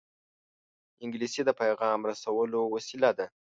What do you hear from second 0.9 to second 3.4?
انګلیسي د پېغام رسولو وسیله ده